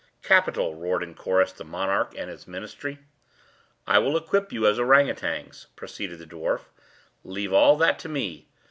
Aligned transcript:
"Capital!" 0.23 0.73
roared 0.73 1.03
in 1.03 1.13
chorus 1.13 1.51
the 1.51 1.63
monarch 1.63 2.15
and 2.17 2.27
his 2.27 2.47
ministry. 2.47 2.97
"I 3.85 3.99
will 3.99 4.17
equip 4.17 4.51
you 4.51 4.65
as 4.65 4.79
ourang 4.79 5.11
outangs," 5.11 5.67
proceeded 5.75 6.17
the 6.17 6.25
dwarf; 6.25 6.61
"leave 7.23 7.53
all 7.53 7.77
that 7.77 7.99
to 7.99 8.09
me. 8.09 8.49